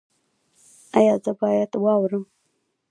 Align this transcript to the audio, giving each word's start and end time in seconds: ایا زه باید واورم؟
ایا 0.97 1.15
زه 1.23 1.31
باید 1.39 1.71
واورم؟ 1.83 2.23